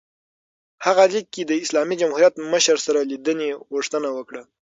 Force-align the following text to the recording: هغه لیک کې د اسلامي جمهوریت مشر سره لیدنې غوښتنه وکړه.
هغه 0.85 1.03
لیک 1.13 1.27
کې 1.33 1.41
د 1.45 1.51
اسلامي 1.63 1.95
جمهوریت 2.01 2.33
مشر 2.53 2.77
سره 2.85 2.99
لیدنې 3.11 3.49
غوښتنه 3.73 4.09
وکړه. 4.17 4.41